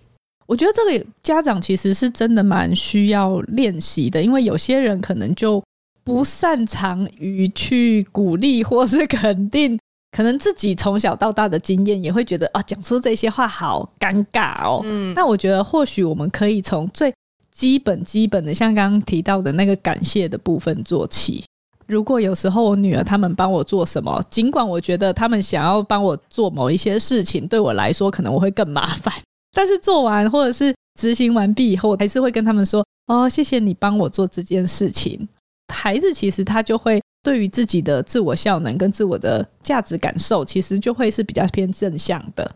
[0.45, 5.61] 我觉得这个家长其实是真的蛮需要练习的，因为有些人可能就
[6.03, 9.77] 不擅长于去鼓励或是肯定，
[10.15, 14.81] 可能自己从小到大的经验也会觉得啊，讲出这些话好尴尬哦。
[14.85, 17.13] 嗯，那我觉得或许我们可以从最
[17.51, 21.43] 基本基本的，像刚刚提到的那个感谢的部分做起。
[21.87, 29.13] 如果有时候我女儿他们帮我做什么，尽管我觉得他们想要帮我做某一些事情，对我来说可能我会更麻烦，
[29.53, 35.27] 但是做完或者是执行完毕以后，我还是会跟他们说：“哦，谢谢你帮我做这件事情。”
[35.73, 42.49] 孩子其实他就会对于自己的自我效能跟自我的价值感受，其实就会是比较偏正向的。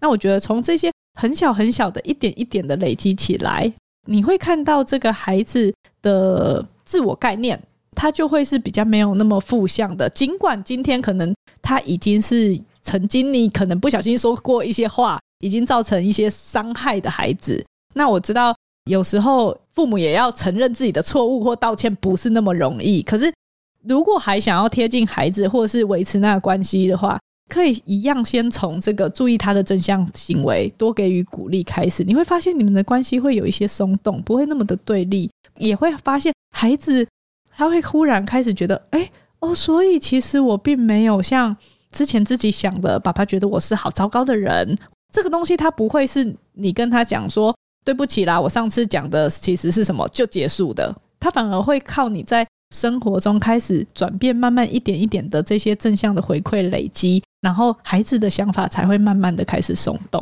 [0.00, 3.70] 那我觉得从这些很小很小的一点一点的累积起来，
[4.06, 7.60] 你会看到这个孩子的自我概念。
[7.96, 17.64] 他就会是比较没有那么负向的，尽管今天可能他已经是曾经你可能不小心说过一些话，已经造成一些伤害的孩子。
[17.94, 18.54] 那我知道
[18.90, 23.02] 有时候父母也要承认自己的错误或道歉不是那么容易。
[23.02, 23.32] 可是
[23.82, 27.18] 如果还想要贴近孩子或者是维持那个关系的话，
[27.48, 32.04] 可以一样先从这个注意他的正向行为，多给予鼓励开始。
[32.04, 37.06] 你会发现你们的关系会有一些松动，不会那么的对立，也会发现孩子。
[37.56, 41.56] 他会忽然开始觉得，哎，哦，所以其实我并没有像
[41.90, 44.76] 之前自己想的，爸爸觉得我是好糟糕的人。
[45.10, 50.94] 这个东西他不会是你跟他讲说对不起啦，我上次讲的其实是什么就结束的。
[51.18, 60.20] 他反而会靠你在生活中开始转变，慢慢一点一点的这些正向的回馈累积，然后孩子的想法才会慢慢的开始松动。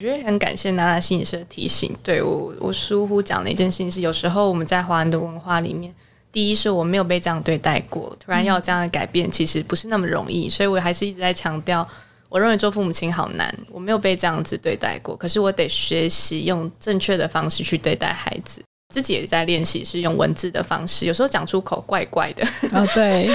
[0.00, 1.96] 我觉得很感谢娜娜心理师的提醒。
[2.02, 5.94] 对，我，我疏忽讲的一件事情是，有时候我们在华人的文化里面。
[6.32, 11.86] 第一是我没有被这样对待过，突然要这样的改变，其实不是那么容易，所以我还是一直在强调，
[12.28, 18.62] 我认为做父母亲好难，我没有被这样子对待过，可是我得学习用正确的方式去对待孩子，
[18.94, 23.28] 自己也在练习是用文字的方式，有时候讲出口怪怪的，哦，对，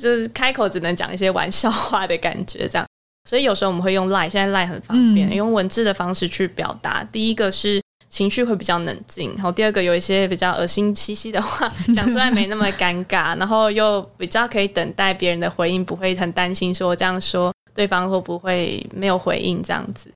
[0.00, 2.86] 就是开口只能讲一些玩笑话的感觉，这样，
[3.28, 7.82] 所以有时候我们会用 Line，现在 Line 很方便，嗯，用文字的方式去表达，第一个是。
[8.08, 20.10] 情绪会比较冷静，然后第二个有一些比较恶心兮兮的话 讲出来没那么尴尬，然后又比较可以等待别人的回应，不会很担心说这样说对方会不会没有回应这样子。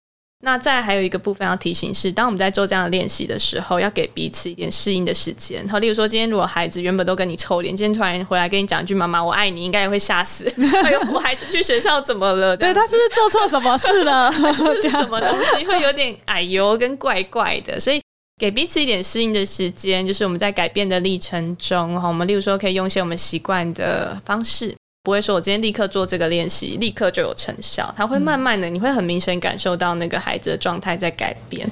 [0.44, 5.66] 那再还有一个部分要提醒是，当我们在做这样的练习的时候，要给彼此一点适应的时间。
[5.68, 10.52] 好，例如说今天如果孩子原本都跟你臭脸，今天突然回来跟你讲一句“妈妈我爱你”，应该也会吓死。
[10.82, 12.56] 哎呦，我孩子去学校怎么了？
[12.56, 14.32] 对，他是不是做错什么事了？
[14.82, 17.78] 是什么东西会有点哎呦跟怪怪的？
[17.78, 18.02] 所以
[18.40, 24.74] 给彼此一点适应的时间，就是我们在改变的历程中，哈，我们例如说可以用一些我们习惯的方式。
[25.04, 27.92] 不会说，我今天立刻做这个练习，立刻就有成效。
[27.96, 31.68] 它会慢慢的，你会很明显感受到那个孩子的状态在改变。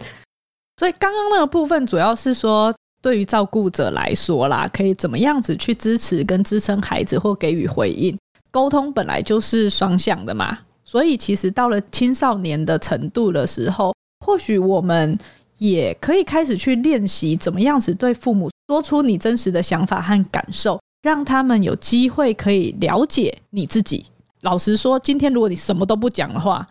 [0.78, 8.18] 所以刚刚那个部分主要是说，对于照顾者来说啦，可以怎么样子去支持跟支撑孩子或给予回应？
[8.51, 13.95] 沟通本来就是双向的嘛，所以其实到了青少年的程度的时候，
[14.26, 15.16] 或许我们
[15.59, 24.07] 也可以开始去练习怎么样子对父母说出你真实的想法和感受，让他们有机会可以了解你自己。
[24.43, 26.67] 老实说，今天如果你什么都不讲的话，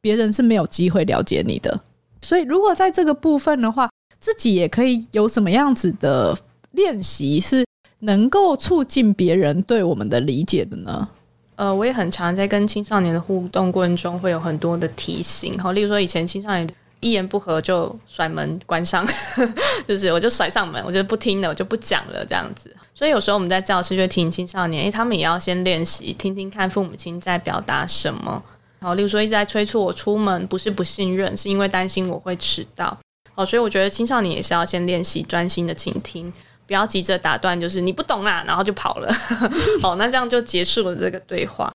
[0.00, 1.80] 别人是没有机会了解你的。
[2.22, 3.88] 所以，如果在这个部分的话，
[4.20, 6.36] 自己也可以有什么样子的
[6.72, 7.64] 练习，是
[8.00, 11.08] 能够促进别人对我们的理解的呢？
[11.56, 15.56] 呃，我也很常在跟青少年的互动过程中，会有很多的提醒。
[15.58, 16.68] 好，例如说，以前青少年
[17.00, 19.06] 一言不合就甩门关上，
[19.86, 22.74] 就是我就甩上门，我就不听了，我就不讲了这样子。
[22.94, 28.42] 所以有时候我们在教室就会提醒青少年，诶，他们也要先练习听听看父母亲在表达什么。
[28.80, 32.96] 好，例如说一直在催促我出门，不是不信任，是因为担心我会迟到。
[33.34, 36.32] 好，所以我觉得青少年也是要先练习专心的倾听，
[36.66, 39.12] 不要急着打断，就是你不懂啦，然后就跑了。
[39.80, 41.70] 好，那这样就结束了这个对话。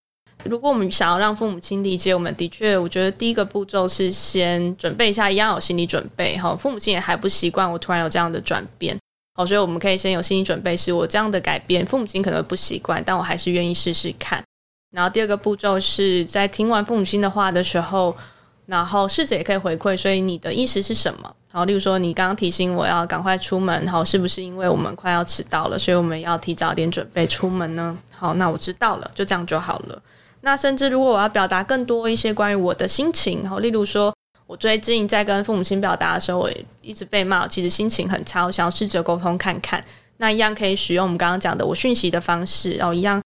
[0.46, 6.38] 如果我们想要让父母亲理解我们，的确，我觉得第一个步骤是先准备一下，一样有心理准备。
[6.38, 8.98] 哈，父母亲也还不习惯我突然有这样的转变。
[9.36, 14.44] 好，所以我们可以先有心理准备，是我这样的改变，父母亲可能不习惯，但我还是愿意试试看。
[14.92, 18.16] 然后第二个步骤是在听完父母亲的话的时候。
[18.66, 21.30] 然后试着也可以回馈，所以你的意思是什么？
[21.52, 27.98] 好，例如说你刚刚提醒我要赶快出门，好，是不是因为我们快要迟到了，所以我们要提早点准备出门呢？
[28.10, 30.02] 好，那我知道了，就这样就好了。
[30.46, 34.14] 那甚至如果我要表达更多一些关于我的心情，好，例如说
[34.46, 39.84] 我最近在跟父母亲表达的时候，我一直被骂，其实心情很差，我想要试着沟通看看。
[40.18, 43.22] 那一样可以使用我们刚刚讲的我讯息的方式，然后一样。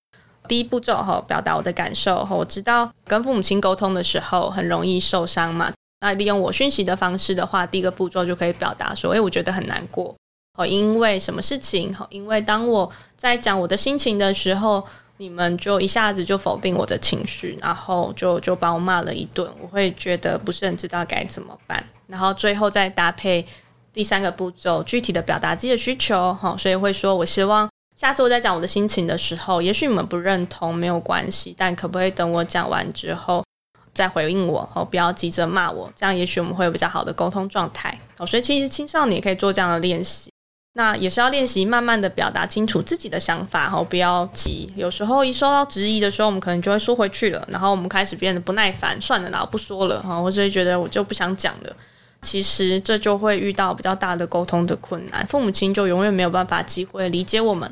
[0.47, 2.33] 第一步骤哈，表达我的感受哈。
[2.33, 5.69] 我知道跟父母亲沟通的时候很容易受伤嘛。
[5.99, 10.15] 那利用我讯息的方式的话，第一个步骤就可以表达说：“诶，我觉得很难过
[10.57, 11.93] 哦，因为什么事情？
[12.09, 14.81] 因为当我在讲我的心情的时候，
[15.17, 19.49] 你们就一下子就否定我的情绪，然后就就把我骂了一顿。
[19.61, 21.83] 我会觉得不是很知道该怎么办。
[22.07, 23.45] 然后最后再搭配
[23.91, 26.55] 第三个步骤，具体的表达自己的需求哈。
[26.57, 27.67] 所以会说我希望。
[27.95, 33.43] 下次我在讲我的心情的时候，也许你们不认同没有关系，但可不可以等我讲完之后
[33.91, 34.69] 再回应我？
[34.75, 37.99] 哦，不要急着骂我，这样也许我们会有比较好的沟通状态。
[38.19, 40.31] 哦，所以其实青少年也可以做这样的练习，
[40.77, 44.71] 那也是要练习慢慢的表达清楚自己的想法，好，不要急。
[44.75, 51.75] 有时候一受到质疑的时候，我们可能就会缩回去了，然后我们开始变得不耐烦，算了，啦不说了，哈，或者觉得我就不想讲了。
[52.21, 57.67] 其实这就会遇到比较大的沟通的困难，父母亲就永远没有办法机会理解我们。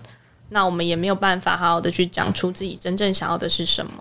[0.50, 3.92] 那我们也没有办法好好的去讲出自己真正想要的是什么，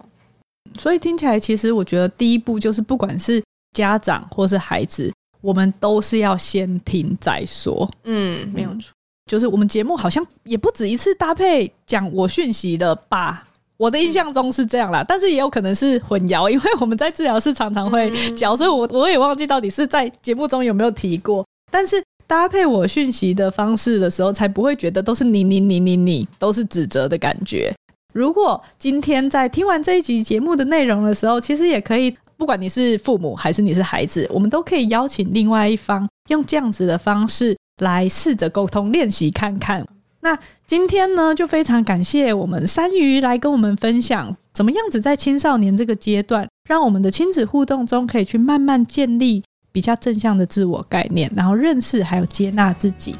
[0.78, 3.42] 所以听起来，其实我觉得第一步就是，不管是
[3.74, 5.12] 家长或是孩子，
[5.44, 7.88] 我们都是要先听再说。
[8.04, 8.92] 嗯，没有错，
[9.30, 13.46] 就是我们节目好像也不止一次搭配讲我讯息了吧？
[13.76, 22.02] 我的印象中是这样啦，但是也有可能是混淆，因为我们在治疗室常常会讲，所以我我也忘记到底是在节目中有没有提过，但是。
[22.26, 27.70] 搭配我讯息的方式的时候，才不会觉得都是你你你你你，都是指责的感觉。
[28.14, 39.86] 如果今天在听完这一集节目的内容的时候，其实也可以，不管你是父母还是你是孩子，我们都可以邀请另外一方用这样子的方式来试着沟通练习看看。
[40.20, 49.42] 那今天呢，就非常感谢我们山瑜来跟我们分享，怎么样子在青少年这个阶段，让我们的亲子互动中可以去慢慢建立。
[49.72, 53.16] 比较正向的自我概念，然后认识还有接纳自己。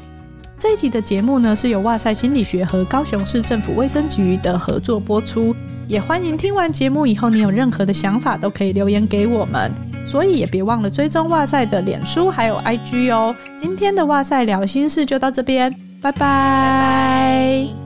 [0.57, 5.53] 这一集的节目呢，是由哇塞心理学和高雄市政府卫生局的合作播出。
[5.87, 9.71] 也欢迎听完节目以后，你有任何的想法都可以留言给我们。
[10.05, 13.35] 所以也别忘了追踪哇塞的脸书还有 IG 哦。
[13.57, 17.84] 今天的哇塞聊心事就到这边，拜拜。